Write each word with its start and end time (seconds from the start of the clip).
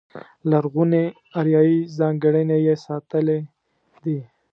لرغونې 0.49 1.03
اریایي 1.39 1.79
ځانګړنې 1.97 2.57
یې 2.67 2.75
ساتلې 2.85 3.39
دي. 4.03 4.19